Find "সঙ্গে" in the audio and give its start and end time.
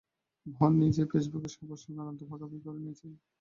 1.83-2.01